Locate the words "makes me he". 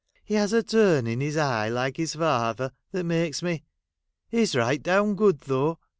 3.03-4.43